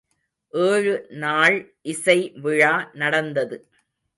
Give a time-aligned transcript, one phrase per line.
[0.53, 1.57] ஏழுநாள்
[1.83, 3.57] இசை விழா நடந்தது.